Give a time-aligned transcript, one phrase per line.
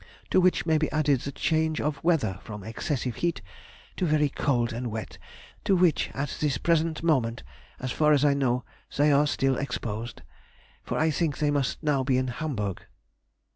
[0.31, 3.39] To which may be added the change of weather from excessive heat
[3.97, 5.19] to very cold and wet,
[5.65, 7.43] to which at this present moment
[7.79, 8.63] (as far as I know)
[8.97, 10.23] they are still exposed,
[10.81, 12.81] for I think they must be now in Hamburg....